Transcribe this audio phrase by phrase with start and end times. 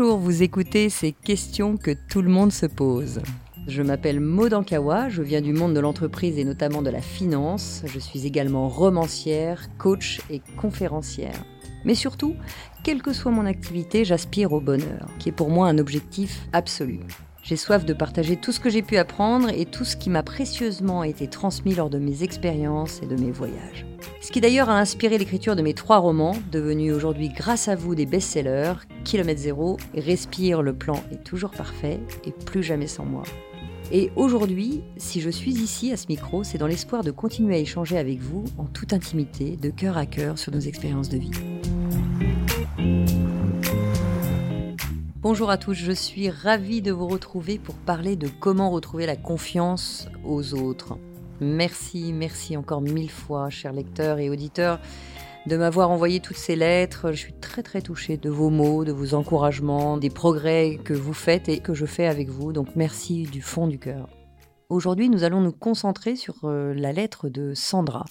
[0.00, 3.20] Vous écoutez ces questions que tout le monde se pose.
[3.66, 7.82] Je m'appelle Maud Ankawa, je viens du monde de l'entreprise et notamment de la finance.
[7.84, 11.44] Je suis également romancière, coach et conférencière.
[11.84, 12.36] Mais surtout,
[12.84, 17.00] quelle que soit mon activité, j'aspire au bonheur, qui est pour moi un objectif absolu.
[17.48, 20.22] J'ai soif de partager tout ce que j'ai pu apprendre et tout ce qui m'a
[20.22, 23.86] précieusement été transmis lors de mes expériences et de mes voyages.
[24.20, 27.94] Ce qui d'ailleurs a inspiré l'écriture de mes trois romans, devenus aujourd'hui grâce à vous
[27.94, 33.22] des best-sellers, Kilomètre Zéro, Respire, le plan est toujours parfait et plus jamais sans moi.
[33.92, 37.60] Et aujourd'hui, si je suis ici à ce micro, c'est dans l'espoir de continuer à
[37.60, 41.30] échanger avec vous en toute intimité, de cœur à cœur sur nos expériences de vie.
[45.20, 49.16] Bonjour à tous, je suis ravie de vous retrouver pour parler de comment retrouver la
[49.16, 50.96] confiance aux autres.
[51.40, 54.78] Merci, merci encore mille fois, chers lecteurs et auditeurs,
[55.46, 57.10] de m'avoir envoyé toutes ces lettres.
[57.10, 61.14] Je suis très très touchée de vos mots, de vos encouragements, des progrès que vous
[61.14, 62.52] faites et que je fais avec vous.
[62.52, 64.08] Donc merci du fond du cœur.
[64.68, 68.04] Aujourd'hui, nous allons nous concentrer sur euh, la lettre de Sandra.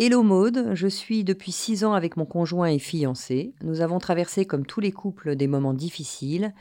[0.00, 3.56] Hello Maude, je suis depuis six ans avec mon conjoint et fiancé.
[3.64, 6.54] Nous avons traversé, comme tous les couples, des moments difficiles.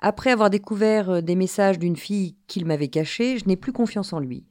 [0.00, 4.12] Après avoir découvert euh, des messages d'une fille qu'il m'avait cachée, je n'ai plus confiance
[4.12, 4.48] en lui.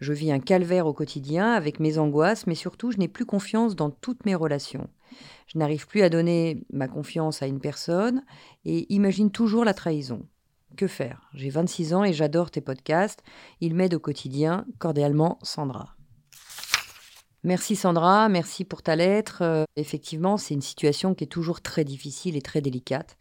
[0.00, 3.76] Je vis un calvaire au quotidien avec mes angoisses, mais surtout je n'ai plus confiance
[3.76, 4.88] dans toutes mes relations.
[5.46, 8.22] Je n'arrive plus à donner ma confiance à une personne
[8.64, 10.22] et imagine toujours la trahison.
[10.78, 11.28] Que faire?
[11.34, 13.22] J'ai 26 ans et j'adore tes podcasts.
[13.60, 14.64] Ils m'aident au quotidien.
[14.78, 15.95] Cordialement, Sandra.
[17.46, 19.42] Merci Sandra, merci pour ta lettre.
[19.42, 23.16] Euh, effectivement, c'est une situation qui est toujours très difficile et très délicate.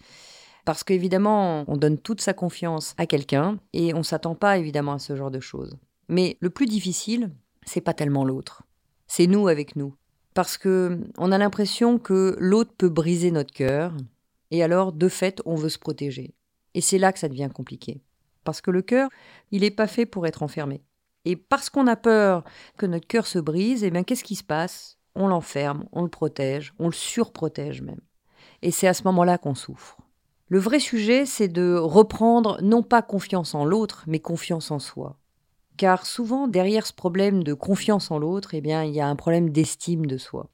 [0.66, 4.94] Parce qu'évidemment, on donne toute sa confiance à quelqu'un et on ne s'attend pas évidemment
[4.94, 5.78] à ce genre de choses.
[6.10, 7.30] Mais le plus difficile,
[7.68, 8.64] c'est pas tellement l'autre.
[9.06, 9.94] C'est nous avec nous.
[10.34, 13.94] Parce que on a l'impression que l'autre peut briser notre cœur,
[14.50, 16.34] et alors, de fait, on veut se protéger.
[16.74, 18.02] Et c'est là que ça devient compliqué.
[18.44, 19.08] Parce que le cœur,
[19.52, 20.82] il n'est pas fait pour être enfermé.
[21.26, 22.44] Et parce qu'on a peur
[22.78, 24.98] que notre cœur se brise, eh bien, qu'est-ce qui se passe?
[25.16, 28.02] On l'enferme, on le protège, on le surprotège même.
[28.62, 29.98] Et c'est à ce moment-là qu'on souffre.
[30.48, 35.18] Le vrai sujet, c'est de reprendre non pas confiance en l'autre, mais confiance en soi.
[35.78, 39.50] Car souvent, derrière ce problème de confiance en l'autre, eh il y a un problème
[39.50, 40.50] d'estime de soi.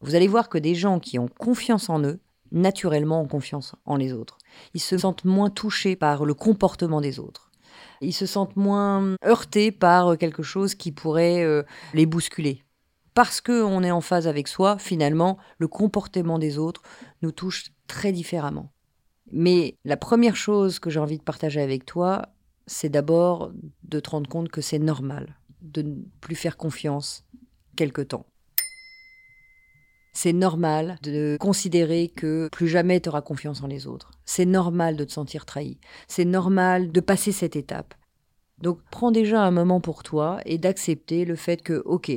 [0.00, 2.20] Vous allez voir que des gens qui ont confiance en eux,
[2.52, 4.38] naturellement ont confiance en les autres.
[4.74, 7.47] Ils se sentent moins touchés par le comportement des autres.
[8.00, 11.62] Ils se sentent moins heurtés par quelque chose qui pourrait euh,
[11.94, 12.64] les bousculer.
[13.14, 16.82] Parce qu'on est en phase avec soi, finalement, le comportement des autres
[17.22, 18.70] nous touche très différemment.
[19.32, 22.28] Mais la première chose que j'ai envie de partager avec toi,
[22.66, 23.50] c'est d'abord
[23.82, 27.24] de te rendre compte que c'est normal de ne plus faire confiance
[27.76, 28.26] quelque temps.
[30.20, 34.10] C'est normal de considérer que plus jamais tu auras confiance en les autres.
[34.24, 35.78] C'est normal de te sentir trahi.
[36.08, 37.94] C'est normal de passer cette étape.
[38.60, 42.10] Donc prends déjà un moment pour toi et d'accepter le fait que, ok,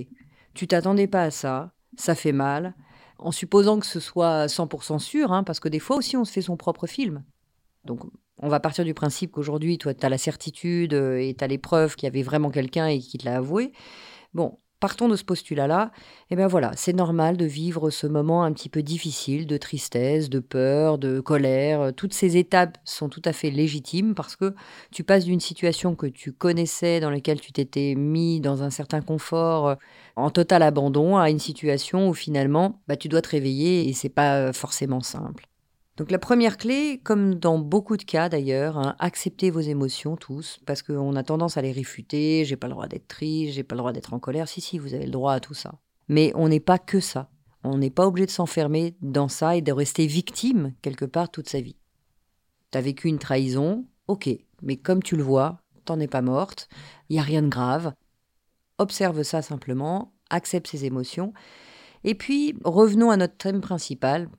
[0.56, 2.74] tu t'attendais pas à ça, ça fait mal,
[3.20, 6.32] en supposant que ce soit 100% sûr, hein, parce que des fois aussi on se
[6.32, 7.24] fait son propre film.
[7.86, 8.02] Donc
[8.40, 11.48] on va partir du principe qu'aujourd'hui, toi, tu as la certitude euh, et tu as
[11.48, 13.74] les preuves qu'il y avait vraiment quelqu'un et qu'il te l'a avoué.
[14.34, 15.92] Bon, partons de ce postulat-là.
[15.94, 19.56] Et eh bien voilà, c'est normal de vivre ce moment un petit peu difficile de
[19.56, 21.94] tristesse, de peur, de colère.
[21.96, 24.54] Toutes ces étapes sont tout à fait légitimes parce que
[24.92, 29.02] tu passes d'une situation que tu connaissais, dans laquelle tu t'étais mis dans un certain
[29.02, 29.76] confort, euh,
[30.16, 34.10] en total abandon, à une situation où finalement, bah, tu dois te réveiller et c'est
[34.10, 35.51] pas euh, forcément simple.
[36.02, 40.60] Donc la première clé, comme dans beaucoup de cas d'ailleurs, hein, acceptez vos émotions tous,
[40.66, 43.76] parce qu'on a tendance à les réfuter, j'ai pas le droit d'être triste, j'ai pas
[43.76, 45.76] le droit d'être en colère, si si, vous avez le droit à tout ça.
[46.08, 47.30] Mais on n'est pas que ça.
[47.64, 51.48] On n'est pas obligé de s'enfermer dans ça et de rester victime quelque part toute
[51.48, 51.78] sa vie.
[52.72, 54.28] T'as vécu une trahison, ok,
[54.64, 56.68] mais comme tu le vois, t'en es pas morte,
[57.10, 57.94] il y a rien de grave.
[58.80, 61.32] Observe ça simplement, accepte ses émotions.
[62.04, 64.30] Et puis, revenons à notre thème principal,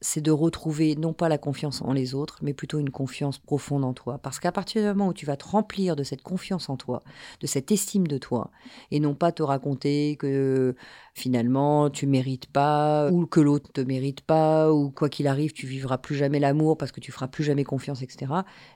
[0.00, 3.84] c'est de retrouver non pas la confiance en les autres, mais plutôt une confiance profonde
[3.84, 4.18] en toi.
[4.18, 7.02] Parce qu'à partir du moment où tu vas te remplir de cette confiance en toi,
[7.40, 8.50] de cette estime de toi,
[8.90, 10.74] et non pas te raconter que
[11.14, 15.66] finalement tu mérites pas, ou que l'autre te mérite pas, ou quoi qu'il arrive, tu
[15.66, 18.32] vivras plus jamais l'amour parce que tu feras plus jamais confiance, etc.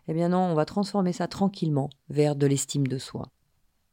[0.08, 3.30] Eh bien non, on va transformer ça tranquillement vers de l'estime de soi.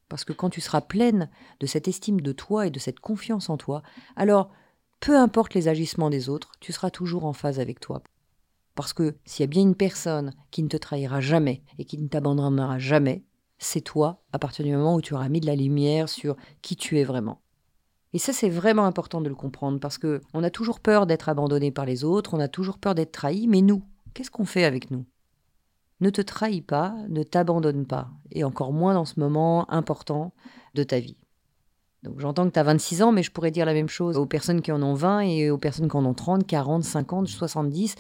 [0.10, 1.30] Parce que quand tu seras pleine
[1.62, 3.82] de cette estime de toi et de cette confiance en toi,
[4.18, 4.50] alors
[5.02, 8.02] peu importe les agissements des autres, tu seras toujours en phase avec toi.
[8.76, 11.98] Parce que s'il y a bien une personne qui ne te trahira jamais et qui
[11.98, 13.24] ne t'abandonnera jamais,
[13.58, 16.76] c'est toi à partir du moment où tu auras mis de la lumière sur qui
[16.76, 17.42] tu es vraiment.
[18.14, 21.30] Et ça, c'est vraiment important de le comprendre parce que on a toujours peur d'être
[21.30, 23.84] abandonné par les autres, on a toujours peur d'être trahi, mais nous,
[24.14, 25.06] qu'est-ce qu'on fait avec nous?
[26.00, 30.34] Ne te trahis pas, ne t'abandonne pas, et encore moins dans ce moment important
[30.74, 31.18] de ta vie.
[32.04, 34.26] Donc j'entends que tu as 26 ans, mais je pourrais dire la même chose aux
[34.26, 37.96] personnes qui en ont 20 et aux personnes qui en ont 30, 40, 50, 70.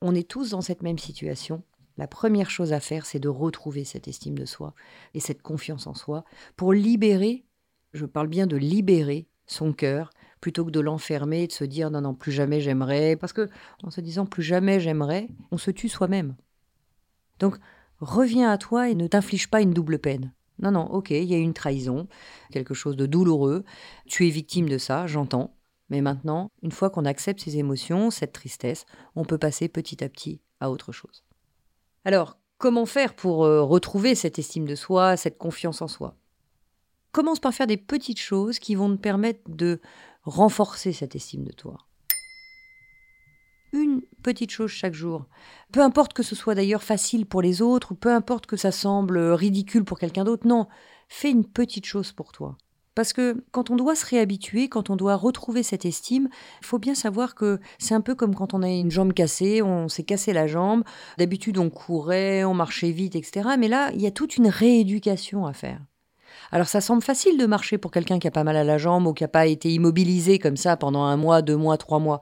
[0.00, 1.62] On est tous dans cette même situation.
[1.98, 4.72] La première chose à faire, c'est de retrouver cette estime de soi
[5.14, 6.24] et cette confiance en soi
[6.56, 7.44] pour libérer,
[7.92, 10.10] je parle bien de libérer son cœur
[10.40, 13.16] plutôt que de l'enfermer et de se dire non, non, plus jamais j'aimerais.
[13.16, 13.48] Parce que
[13.82, 16.36] en se disant plus jamais j'aimerais, on se tue soi-même.
[17.40, 17.56] Donc
[18.00, 20.32] reviens à toi et ne t'inflige pas une double peine.
[20.60, 22.08] Non, non, ok, il y a une trahison,
[22.50, 23.64] quelque chose de douloureux,
[24.06, 25.54] tu es victime de ça, j'entends.
[25.90, 28.84] Mais maintenant, une fois qu'on accepte ces émotions, cette tristesse,
[29.16, 31.24] on peut passer petit à petit à autre chose.
[32.04, 36.16] Alors, comment faire pour euh, retrouver cette estime de soi, cette confiance en soi?
[37.12, 39.80] Commence par faire des petites choses qui vont te permettre de
[40.24, 41.87] renforcer cette estime de toi.
[44.28, 45.24] Une petite chose chaque jour.
[45.72, 48.70] Peu importe que ce soit d'ailleurs facile pour les autres, ou peu importe que ça
[48.70, 50.66] semble ridicule pour quelqu'un d'autre, non,
[51.08, 52.58] fais une petite chose pour toi.
[52.94, 56.28] Parce que quand on doit se réhabituer, quand on doit retrouver cette estime,
[56.60, 59.62] il faut bien savoir que c'est un peu comme quand on a une jambe cassée,
[59.62, 60.84] on s'est cassé la jambe,
[61.16, 63.48] d'habitude on courait, on marchait vite, etc.
[63.58, 65.80] Mais là, il y a toute une rééducation à faire.
[66.52, 69.06] Alors ça semble facile de marcher pour quelqu'un qui a pas mal à la jambe
[69.06, 72.20] ou qui n'a pas été immobilisé comme ça pendant un mois, deux mois, trois mois.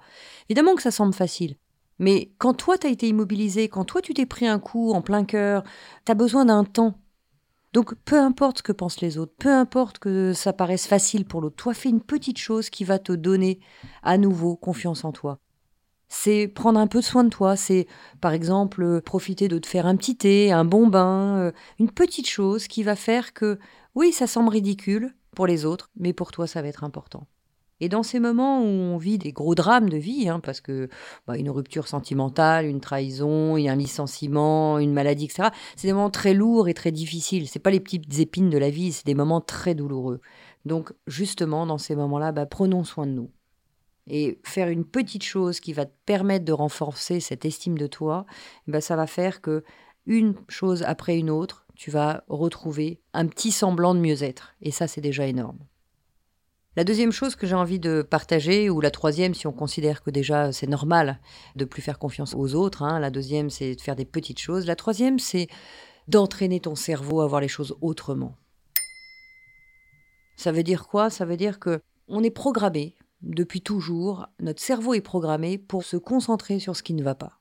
[0.48, 1.56] Évidemment que ça semble facile.
[1.98, 5.24] Mais quand toi t'as été immobilisé, quand toi tu t'es pris un coup en plein
[5.24, 5.64] cœur,
[6.04, 6.98] t'as besoin d'un temps.
[7.72, 11.40] Donc peu importe ce que pensent les autres, peu importe que ça paraisse facile pour
[11.40, 13.60] l'autre, toi fais une petite chose qui va te donner
[14.02, 15.38] à nouveau confiance en toi.
[16.08, 17.86] C'est prendre un peu soin de toi, c'est
[18.20, 22.28] par exemple profiter de te faire un petit thé, un bon bain, euh, une petite
[22.28, 23.58] chose qui va faire que
[23.94, 27.26] oui, ça semble ridicule pour les autres, mais pour toi, ça va être important.
[27.80, 30.88] Et dans ces moments où on vit des gros drames de vie, hein, parce que
[31.26, 36.32] bah, une rupture sentimentale, une trahison, un licenciement, une maladie, etc., c'est des moments très
[36.32, 37.48] lourds et très difficiles.
[37.48, 40.20] C'est pas les petites épines de la vie, c'est des moments très douloureux.
[40.64, 43.30] Donc justement, dans ces moments-là, bah, prenons soin de nous.
[44.08, 48.24] Et faire une petite chose qui va te permettre de renforcer cette estime de toi,
[48.68, 49.64] bah, ça va faire que
[50.06, 54.54] une chose après une autre, tu vas retrouver un petit semblant de mieux-être.
[54.62, 55.58] Et ça, c'est déjà énorme.
[56.76, 60.10] La deuxième chose que j'ai envie de partager, ou la troisième, si on considère que
[60.10, 61.20] déjà c'est normal
[61.56, 64.66] de plus faire confiance aux autres, hein, la deuxième, c'est de faire des petites choses.
[64.66, 65.48] La troisième, c'est
[66.06, 68.36] d'entraîner ton cerveau à voir les choses autrement.
[70.36, 71.08] Ça veut dire quoi?
[71.08, 75.96] Ça veut dire que on est programmé depuis toujours, notre cerveau est programmé pour se
[75.96, 77.40] concentrer sur ce qui ne va pas.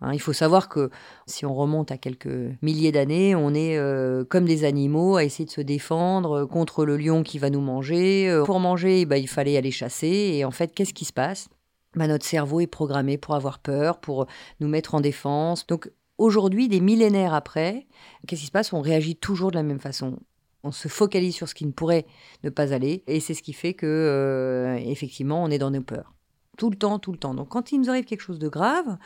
[0.00, 0.90] Hein, il faut savoir que
[1.26, 2.28] si on remonte à quelques
[2.62, 6.84] milliers d'années, on est euh, comme des animaux à essayer de se défendre euh, contre
[6.84, 8.30] le lion qui va nous manger.
[8.30, 10.06] Euh, pour manger, bah, il fallait aller chasser.
[10.06, 11.48] Et en fait, qu'est-ce qui se passe?
[11.96, 14.26] Bah, Notre cerveau est programmé pour avoir peur, pour
[14.60, 15.66] nous mettre en défense.
[15.66, 17.88] Donc aujourd'hui, des millénaires après,
[18.26, 18.72] qu'est-ce qui se passe?
[18.72, 20.16] On réagit toujours de la même façon.
[20.62, 22.06] On se focalise sur ce qui ne pourrait
[22.44, 23.02] ne pas aller.
[23.08, 26.17] Et c'est ce qui fait que, effectivement, on est dans nos peurs.
[26.58, 27.34] Tout le temps, tout le temps.
[27.34, 28.98] Donc quand il nous arrive quelque chose de grave,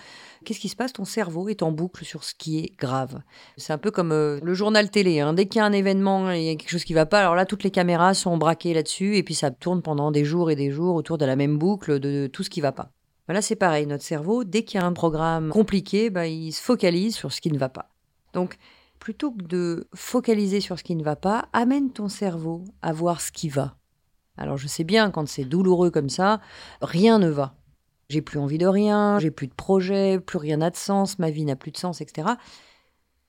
[0.45, 0.93] qu'est-ce qui se passe?
[0.93, 3.21] Ton cerveau est en boucle sur ce qui est grave.
[3.59, 5.21] C'est un peu comme euh, le journal télé.
[5.21, 5.35] Hein.
[5.35, 7.35] Dès qu'il y a un événement, il y a quelque chose qui va pas, alors
[7.35, 10.57] là, toutes les caméras sont braquées là-dessus et puis ça tourne pendant des jours et
[10.57, 12.91] des jours autour de la même boucle de tout ce qui va pas.
[13.29, 13.87] Voilà, c'est pareil.
[13.87, 17.41] Notre cerveau, dès qu'il y a un programme compliqué, bah, il se focalise sur ce
[17.41, 17.91] qui ne va pas.
[18.33, 18.57] Donc,
[18.99, 23.21] plutôt que de focaliser sur ce qui ne va pas, amène ton cerveau à voir
[23.21, 23.77] ce qui va.
[24.37, 26.41] Alors je sais bien, quand c'est douloureux comme ça,
[26.81, 27.55] rien ne va.
[28.09, 31.31] J'ai plus envie de rien, j'ai plus de projet, plus rien n'a de sens, ma
[31.31, 32.29] vie n'a plus de sens, etc.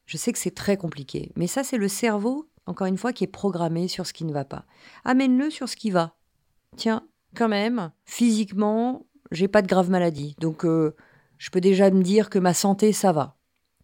[0.06, 1.32] Je sais que c'est très compliqué.
[1.36, 4.34] Mais ça, c'est le cerveau, encore une fois, qui est programmé sur ce qui ne
[4.34, 4.66] va pas.
[5.06, 6.16] Amène-le sur ce qui va.
[6.76, 10.36] Tiens, quand même, physiquement, j'ai pas de grave maladie.
[10.40, 10.96] Donc, euh,
[11.38, 13.38] je peux déjà me dire que ma santé, ça va.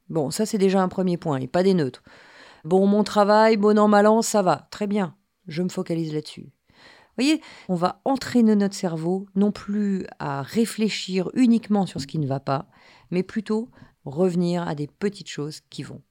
[0.09, 2.03] Bon, ça, c'est déjà un premier point, et pas des neutres.
[2.65, 4.67] Bon, mon travail, bon an, mal an, ça va.
[4.71, 5.15] Très bien.
[5.47, 6.51] Je me focalise là-dessus
[7.23, 12.27] voyez, on va entraîner notre cerveau non plus à réfléchir uniquement sur ce qui ne
[12.27, 12.67] va pas,
[13.11, 13.69] mais plutôt
[14.05, 16.01] revenir à des petites choses qui vont.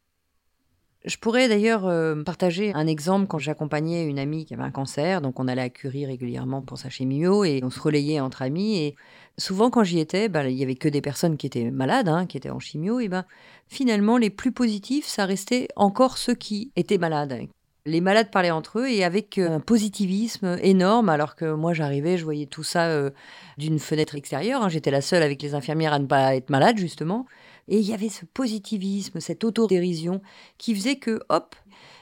[1.04, 3.28] Je pourrais d'ailleurs euh, partager un exemple.
[3.28, 6.76] Quand j'accompagnais une amie qui avait un cancer, donc on allait à Curie régulièrement pour
[6.76, 8.78] sa chimio et on se relayait entre amis.
[8.78, 8.96] Et
[9.38, 12.26] souvent quand j'y étais, ben, il y avait que des personnes qui étaient malades, hein,
[12.26, 12.98] qui étaient en chimio.
[12.98, 13.24] Et ben
[13.68, 17.48] finalement les plus positifs, ça restait encore ceux qui étaient malades,
[17.86, 22.18] les malades parlaient entre eux et avec euh, un positivisme énorme, alors que moi j'arrivais,
[22.18, 23.10] je voyais tout ça euh,
[23.56, 24.62] d'une fenêtre extérieure.
[24.62, 24.68] Hein.
[24.68, 27.26] J'étais la seule avec les infirmières à ne pas être malade, justement.
[27.68, 30.22] Et il y avait ce positivisme, cette autodérision
[30.56, 31.54] qui faisait que, hop,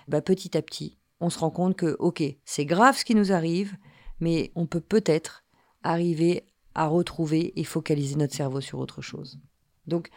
[0.08, 3.32] bah, petit à petit, on se rend compte que, ok, c'est grave ce qui nous
[3.32, 3.76] arrive,
[4.20, 5.44] mais on peut peut-être
[5.82, 9.38] arriver à retrouver et focaliser notre cerveau sur autre chose.
[9.86, 10.10] Donc,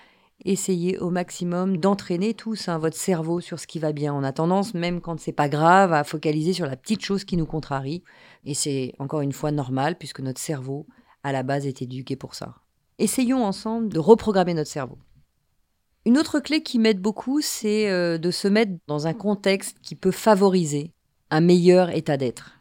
[0.46, 4.14] essayez au maximum d'entraîner tous hein, votre cerveau sur ce qui va bien.
[4.14, 7.38] On a tendance, même quand c'est pas grave, à focaliser sur la petite chose qui
[7.38, 8.04] nous contrarie.
[8.46, 10.88] Et c'est encore une fois normal puisque notre cerveau,
[11.24, 12.56] à la base, est éduqué pour ça.
[12.98, 14.98] Essayons ensemble de reprogrammer notre cerveau.
[16.06, 19.96] Une autre clé qui m'aide beaucoup, c'est euh, de se mettre dans un contexte qui
[19.96, 20.94] peut favoriser
[21.30, 22.60] un meilleur état d'être.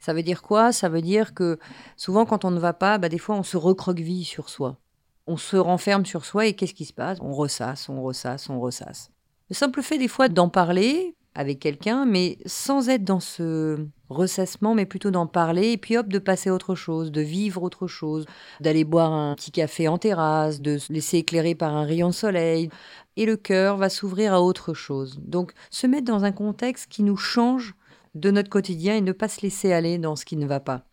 [0.00, 0.72] Ça veut dire quoi?
[0.72, 1.58] Ça veut dire que
[1.96, 4.81] souvent quand on ne va pas, bah, des fois on se recroqueville sur soi.
[5.26, 7.18] On se renferme sur soi et qu'est-ce qui se passe?
[7.20, 9.10] On ressasse, on ressasse, on ressasse.
[9.48, 14.74] Le simple fait des fois d'en parler avec quelqu'un, mais sans être dans ce ressassement,
[14.74, 17.86] mais plutôt d'en parler, et puis hop, de passer à autre chose, de vivre autre
[17.86, 18.26] chose,
[18.60, 22.14] d'aller boire un petit café en terrasse, de se laisser éclairer par un rayon de
[22.14, 22.68] soleil,
[23.16, 25.18] et le cœur va s'ouvrir à autre chose.
[25.22, 27.74] Donc se mettre dans un contexte qui nous change
[28.14, 30.84] de notre quotidien et ne pas se laisser aller dans ce qui ne va pas.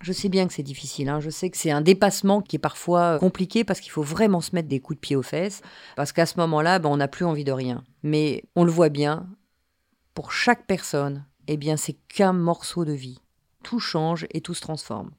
[0.00, 1.20] Je sais bien que c'est difficile, hein.
[1.20, 4.54] je sais que c'est un dépassement qui est parfois compliqué parce qu'il faut vraiment se
[4.54, 5.60] mettre des coups de pied aux fesses,
[5.94, 7.84] parce qu'à ce moment-là, ben, on n'a plus envie de rien.
[8.02, 9.28] Mais on le voit bien,
[10.14, 13.20] pour chaque personne, eh bien c'est qu'un morceau de vie.
[13.62, 15.10] Tout change et tout se transforme.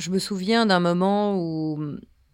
[0.00, 1.78] Je me souviens d'un moment où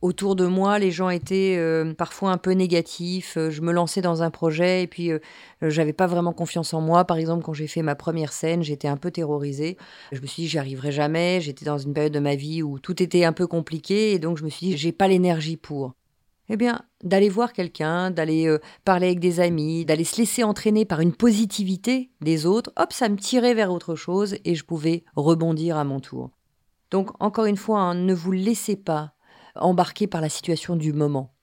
[0.07, 3.37] autour de moi, les gens étaient euh, parfois un peu négatifs.
[3.37, 5.19] Euh, je me lançais dans un projet et puis euh,
[5.63, 7.05] j'avais pas vraiment confiance en moi.
[7.05, 9.77] Par exemple, quand j'ai fait ma première scène, j'étais un peu terrorisée.
[10.13, 11.41] Je me suis dit, j'y arriverai jamais.
[11.41, 14.39] J'étais dans une période de ma vie où tout était un peu compliqué et donc
[14.39, 15.93] je me suis dit, j'ai pas l'énergie pour.
[16.49, 21.01] Eh bien, d'aller voir quelqu'un, d'aller parler avec des amis, d'aller se laisser entraîner par
[21.01, 25.77] une positivité des autres, hop, ça me tirait vers autre chose et je pouvais rebondir
[25.77, 26.31] à mon tour.
[26.93, 29.16] Donc, encore une fois, hein, ne vous laissez pas
[29.61, 31.35] embarqué par la situation du moment.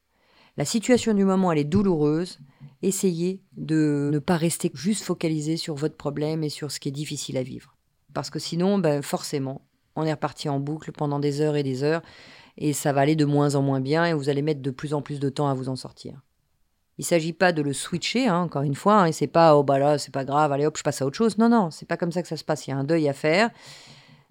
[0.58, 2.40] La situation du moment, elle est douloureuse.
[2.82, 6.92] Essayez de ne pas rester juste focalisé sur votre problème et sur ce qui est
[6.92, 7.76] difficile à vivre.
[8.14, 9.62] Parce que sinon, ben, forcément,
[9.96, 12.02] on est reparti en boucle pendant des heures et des heures,
[12.58, 14.94] et ça va aller de moins en moins bien, et vous allez mettre de plus
[14.94, 16.22] en plus de temps à vous en sortir.
[17.00, 19.56] Il ne s'agit pas de le switcher, hein, encore une fois, hein, et c'est pas
[19.56, 21.40] oh bah là, c'est pas grave, allez hop, je passe à autre chose.
[21.40, 22.68] Non, non, c'est pas comme ça que ça se passe.
[22.68, 23.50] Il y a un deuil à faire,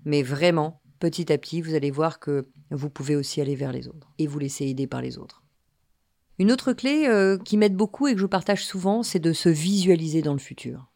[0.04, 3.88] mais vraiment, petit à petit, vous allez voir que vous pouvez aussi aller vers les
[3.88, 5.42] autres et vous laisser aider par les autres.
[6.38, 9.48] Une autre clé euh, qui m'aide beaucoup et que je partage souvent, c'est de se
[9.48, 10.92] visualiser dans le futur.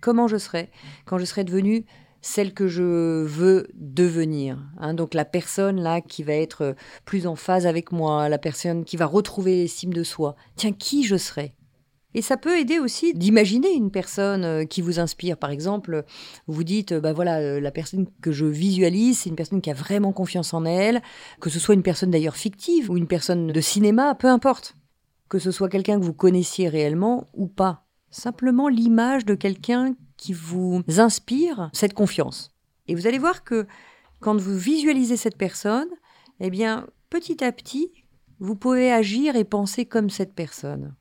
[0.00, 0.70] Comment je serai
[1.06, 1.86] quand je serai devenue
[2.20, 4.64] celle que je veux devenir.
[4.78, 4.94] Hein.
[4.94, 8.96] donc la personne là qui va être plus en phase avec moi, la personne qui
[8.96, 10.36] va retrouver l'estime de soi.
[10.54, 11.56] Tiens, qui je serai?
[12.14, 15.36] Et ça peut aider aussi d'imaginer une personne euh, qui vous inspire.
[15.36, 16.04] Par exemple,
[16.46, 19.74] vous dites, bah voilà, euh, la personne que je visualise, c'est une personne qui a
[19.74, 21.02] vraiment confiance en elle,
[21.40, 24.76] que ce soit une personne d'ailleurs fictive ou une personne de cinéma, peu importe.
[25.28, 27.84] Que ce soit quelqu'un que vous connaissiez réellement ou pas.
[28.10, 32.52] Simplement l'image de quelqu'un qui vous inspire cette confiance.
[32.86, 33.66] Et vous allez voir que
[34.20, 35.88] quand vous visualisez cette personne,
[36.38, 37.90] eh bien, petit à petit,
[38.38, 40.94] vous pouvez agir et penser comme cette personne.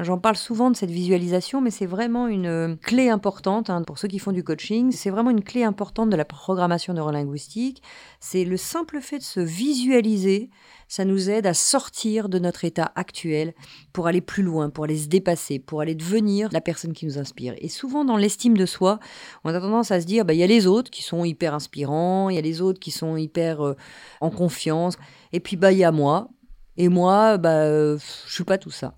[0.00, 3.98] J'en parle souvent de cette visualisation, mais c'est vraiment une euh, clé importante hein, pour
[3.98, 4.90] ceux qui font du coaching.
[4.90, 7.82] C'est vraiment une clé importante de la programmation neurolinguistique.
[8.18, 10.48] C'est le simple fait de se visualiser,
[10.88, 13.52] ça nous aide à sortir de notre état actuel
[13.92, 17.18] pour aller plus loin, pour aller se dépasser, pour aller devenir la personne qui nous
[17.18, 17.54] inspire.
[17.58, 18.98] Et souvent dans l'estime de soi,
[19.44, 21.52] on a tendance à se dire, bah, il y a les autres qui sont hyper
[21.52, 23.76] inspirants, il y a les autres qui sont hyper euh,
[24.22, 24.96] en confiance,
[25.34, 26.30] et puis bah il y a moi.
[26.78, 28.96] Et moi, bah, euh, je suis pas tout ça.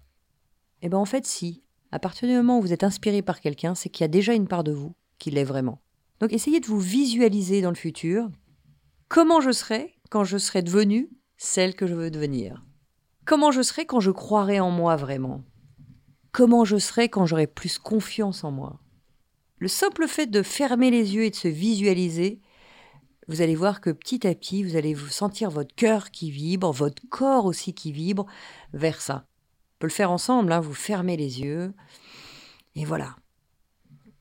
[0.86, 1.62] Eh bien en fait si.
[1.92, 4.34] À partir du moment où vous êtes inspiré par quelqu'un, c'est qu'il y a déjà
[4.34, 5.80] une part de vous qui l'est vraiment.
[6.20, 8.28] Donc essayez de vous visualiser dans le futur.
[9.08, 12.62] Comment je serai quand je serai devenue celle que je veux devenir?
[13.24, 15.42] Comment je serai quand je croirai en moi vraiment?
[16.32, 18.78] Comment je serai quand j'aurai plus confiance en moi?
[19.56, 22.42] Le simple fait de fermer les yeux et de se visualiser,
[23.26, 26.72] vous allez voir que petit à petit, vous allez vous sentir votre cœur qui vibre,
[26.72, 28.26] votre corps aussi qui vibre
[28.74, 29.26] vers ça
[29.78, 31.72] peut le faire ensemble, hein, vous fermez les yeux.
[32.74, 33.16] Et voilà.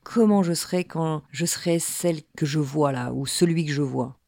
[0.02, 3.82] Comment je serai quand je serai celle que je vois là, ou celui que je
[3.82, 4.18] vois?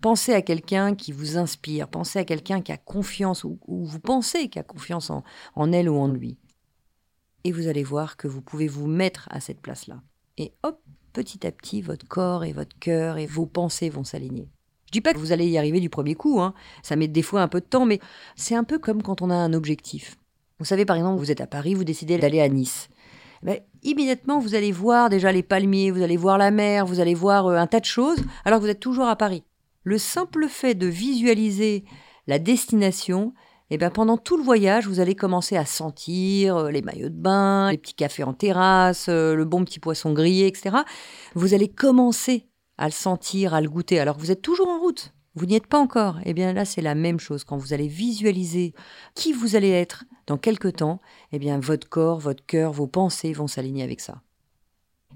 [0.00, 4.48] Pensez à quelqu'un qui vous inspire, pensez à quelqu'un qui a confiance, ou, vous pensez
[4.48, 6.38] qui a confiance en, elle ou en lui.
[7.44, 10.02] Et vous allez voir que vous pouvez vous mettre à cette place-là.
[10.36, 10.80] Et hop,
[11.12, 14.48] petit à petit, votre corps et votre cœur et vos pensées vont s'aligner.
[14.86, 16.54] Je dis pas que vous allez y arriver du premier coup, hein.
[16.82, 17.98] ça met des fois un peu de temps, mais
[18.36, 20.16] c'est un peu comme quand on a un objectif.
[20.58, 22.88] Vous savez, par exemple, vous êtes à Paris, vous décidez d'aller à Nice.
[23.42, 27.14] Ben, immédiatement, vous allez voir déjà les palmiers, vous allez voir la mer, vous allez
[27.14, 29.44] voir euh, un tas de choses, alors que vous êtes toujours à Paris.
[29.82, 31.84] Le simple fait de visualiser
[32.26, 33.34] la destination,
[33.70, 37.14] eh ben, pendant tout le voyage, vous allez commencer à sentir euh, les maillots de
[37.14, 40.78] bain, les petits cafés en terrasse, euh, le bon petit poisson grillé, etc.
[41.34, 42.48] Vous allez commencer
[42.78, 45.12] à le sentir, à le goûter, alors que vous êtes toujours en route.
[45.36, 46.18] Vous n'y êtes pas encore.
[46.24, 47.44] Eh bien là, c'est la même chose.
[47.44, 48.74] Quand vous allez visualiser
[49.14, 51.00] qui vous allez être dans quelque temps,
[51.30, 54.22] eh bien votre corps, votre cœur, vos pensées vont s'aligner avec ça.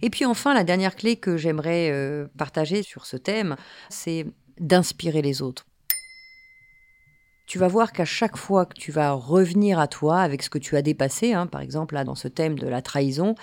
[0.02, 3.56] Et puis enfin, la dernière clé que j'aimerais euh, partager sur ce thème,
[3.88, 4.26] c'est
[4.58, 5.66] d'inspirer les autres.
[7.46, 10.58] Tu vas voir qu'à chaque fois que tu vas revenir à toi avec ce que
[10.58, 13.34] tu as dépassé, hein, par exemple là dans ce thème de la trahison,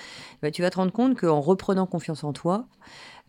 [0.41, 2.67] bah, tu vas te rendre compte qu'en reprenant confiance en toi,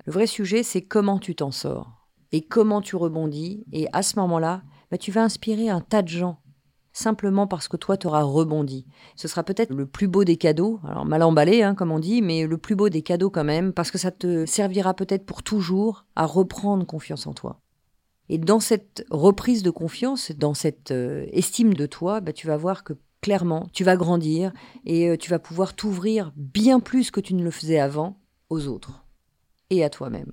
[0.07, 1.98] le vrai sujet c'est comment tu t'en sors
[2.33, 3.65] et comment tu rebondis.
[3.73, 6.39] Et à ce moment-là, bah, tu vas inspirer un tas de gens
[6.99, 8.87] simplement parce que toi, tu auras rebondi.
[9.17, 12.23] Ce sera peut-être le plus beau des cadeaux, alors mal emballé, hein, comme on dit,
[12.23, 15.43] mais le plus beau des cadeaux quand même, parce que ça te servira peut-être pour
[15.43, 17.61] toujours à reprendre confiance en toi.
[18.29, 22.57] Et dans cette reprise de confiance, dans cette euh, estime de toi, bah, tu vas
[22.57, 24.53] voir que clairement, tu vas grandir
[24.85, 28.21] et euh, tu vas pouvoir t'ouvrir bien plus que tu ne le faisais avant
[28.51, 29.05] aux autres
[29.71, 30.33] et à toi-même.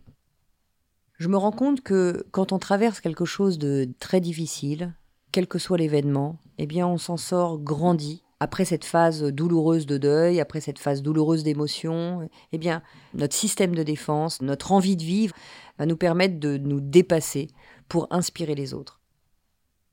[1.17, 4.93] Je me rends compte que quand on traverse quelque chose de très difficile,
[5.31, 8.23] quel que soit l'événement, eh bien on s'en sort grandi.
[8.41, 13.75] Après cette phase douloureuse de deuil, après cette phase douloureuse d'émotion, eh bien notre système
[13.75, 15.33] de défense, notre envie de vivre
[15.79, 17.47] va nous permettre de nous dépasser
[17.87, 18.99] pour inspirer les autres.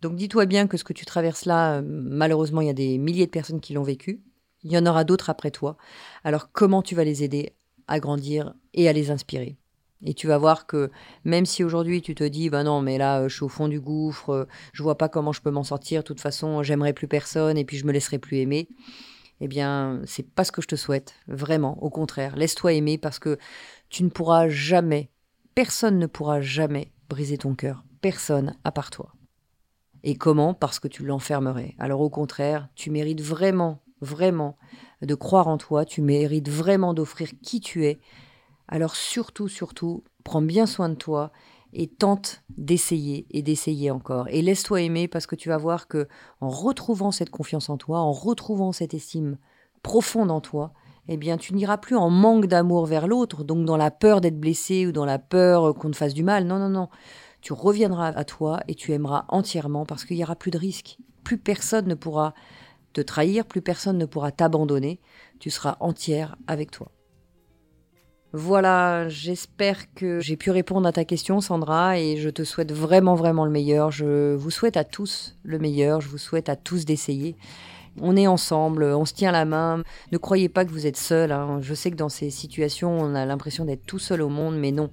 [0.01, 2.99] Donc dis-toi bien que ce que tu traverses là, euh, malheureusement, il y a des
[2.99, 4.21] milliers de personnes qui l'ont vécu.
[4.65, 5.77] Il y en aura d'autres après toi.
[6.25, 7.55] Alors comment tu vas les aider
[7.87, 9.57] à grandir et à les inspirer?
[10.05, 10.91] Et tu vas voir que
[11.25, 13.69] même si aujourd'hui tu te dis, ben non, mais là, euh, je suis au fond
[13.69, 16.93] du gouffre, euh, je vois pas comment je peux m'en sortir, de toute façon, j'aimerais
[16.93, 18.69] plus personne et puis je me laisserai plus aimer.
[19.41, 21.83] Eh bien, c'est pas ce que je te souhaite, vraiment.
[21.83, 23.39] Au contraire, laisse-toi aimer parce que
[23.89, 25.11] tu ne pourras jamais,
[25.55, 27.85] personne ne pourra jamais briser ton cœur.
[28.01, 29.15] Personne à part toi.
[30.05, 30.55] Et comment?
[30.55, 31.75] Parce que tu l'enfermerais.
[31.79, 34.57] Alors au contraire, tu mérites vraiment, vraiment
[35.01, 38.01] de croire en toi, tu mérites vraiment d'offrir qui tu es
[38.73, 41.31] alors surtout, surtout, prends bien soin de toi
[41.75, 44.29] et tente d'essayer et d'essayer encore.
[44.31, 46.09] Et laisse-toi aimer parce que tu vas voir que
[46.41, 49.37] en retrouvant cette confiance en toi, en retrouvant cette estime
[49.83, 50.73] profonde en toi,
[51.09, 54.41] eh bien, tu n'iras plus en manque d'amour vers l'autre, donc dans la peur d'être
[54.41, 56.47] blessé ou dans la peur qu'on te fasse du mal.
[56.47, 56.89] Non, non, non.
[57.43, 60.97] Tu reviendras à toi et tu aimeras entièrement parce qu'il n'y aura plus de risque.
[61.25, 62.33] Plus personne ne pourra
[62.95, 64.99] te trahir, plus personne ne pourra t'abandonner.
[65.41, 66.91] Tu seras entière avec toi.
[68.35, 73.15] Voilà, j'espère que j'ai pu répondre à ta question, Sandra, et je te souhaite vraiment,
[73.15, 73.91] vraiment le meilleur.
[73.91, 77.37] Je vous souhaite à tous le meilleur, je vous souhaite à tous d'essayer.
[78.01, 79.83] On est ensemble, on se tient la main.
[80.13, 81.31] Ne croyez pas que vous êtes seul.
[81.31, 81.59] Hein.
[81.61, 84.73] Je sais que dans ces situations, on a l'impression d'être tout seul au monde, mais
[84.73, 84.89] non.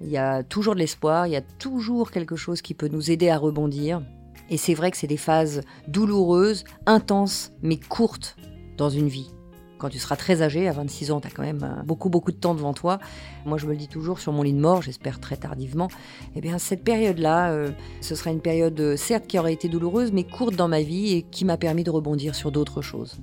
[0.00, 3.10] Il y a toujours de l'espoir, il y a toujours quelque chose qui peut nous
[3.10, 4.02] aider à rebondir.
[4.50, 8.36] Et c'est vrai que c'est des phases douloureuses, intenses, mais courtes
[8.76, 9.32] dans une vie
[9.78, 12.32] quand tu seras très âgé, à 26 ans, tu as quand même euh, beaucoup, beaucoup
[12.32, 12.98] de temps devant toi.
[13.46, 15.88] Moi, je me le dis toujours sur mon lit de mort, j'espère très tardivement.
[16.36, 20.12] Eh bien, cette période-là, euh, ce sera une période, euh, certes, qui aurait été douloureuse,
[20.12, 23.16] mais courte dans ma vie et qui m'a permis de rebondir sur d'autres choses.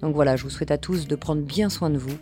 [0.00, 2.16] Donc voilà, je vous souhaite à tous de prendre bien soin de vous.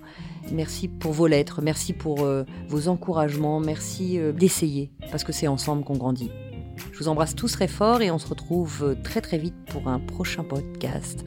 [0.51, 2.27] Merci pour vos lettres, merci pour
[2.69, 6.31] vos encouragements, merci d'essayer, parce que c'est ensemble qu'on grandit.
[6.93, 9.99] Je vous embrasse tous très fort et on se retrouve très très vite pour un
[9.99, 11.25] prochain podcast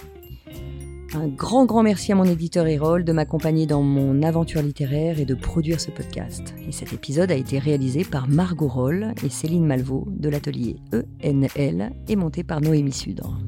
[1.15, 5.25] Un grand, grand merci à mon éditeur Erol de m'accompagner dans mon aventure littéraire et
[5.25, 6.55] de produire ce podcast.
[6.67, 10.77] Et cet épisode a été réalisé par Margot Roll et Céline Malvaux de l'atelier
[11.23, 13.39] ENL et monté par Noémie Sudre.